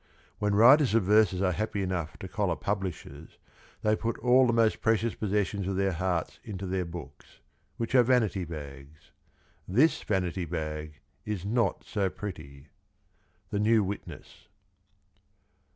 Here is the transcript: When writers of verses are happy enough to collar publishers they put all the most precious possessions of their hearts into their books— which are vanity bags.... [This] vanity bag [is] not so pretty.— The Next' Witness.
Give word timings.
When 0.39 0.55
writers 0.55 0.95
of 0.95 1.03
verses 1.03 1.43
are 1.43 1.51
happy 1.51 1.83
enough 1.83 2.17
to 2.17 2.27
collar 2.27 2.55
publishers 2.55 3.37
they 3.83 3.95
put 3.95 4.17
all 4.17 4.47
the 4.47 4.51
most 4.51 4.81
precious 4.81 5.13
possessions 5.13 5.67
of 5.67 5.75
their 5.75 5.91
hearts 5.91 6.39
into 6.43 6.65
their 6.65 6.85
books— 6.85 7.37
which 7.77 7.93
are 7.93 8.01
vanity 8.01 8.43
bags.... 8.43 9.11
[This] 9.67 10.01
vanity 10.01 10.45
bag 10.45 11.01
[is] 11.23 11.45
not 11.45 11.83
so 11.83 12.09
pretty.— 12.09 12.69
The 13.51 13.59
Next' 13.59 13.83
Witness. 13.85 14.47